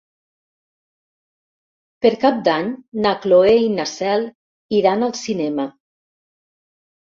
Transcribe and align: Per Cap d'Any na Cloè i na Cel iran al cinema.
Per 2.05 2.11
Cap 2.23 2.39
d'Any 2.47 2.71
na 3.03 3.11
Cloè 3.27 3.53
i 3.65 3.69
na 3.75 3.85
Cel 3.93 4.27
iran 4.79 5.09
al 5.11 5.15
cinema. 5.21 5.69